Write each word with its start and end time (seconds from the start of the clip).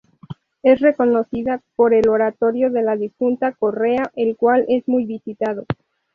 Es 0.63 0.79
reconocida 0.79 1.61
por 1.75 1.93
el 1.93 2.09
Oratorio 2.09 2.71
de 2.71 2.81
la 2.81 2.95
Difunta 2.95 3.51
Correa, 3.51 4.09
el 4.15 4.35
cual 4.35 4.65
es 4.67 4.87
muy 4.87 5.05
visitado. 5.05 5.63